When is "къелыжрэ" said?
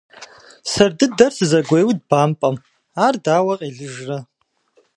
3.59-4.17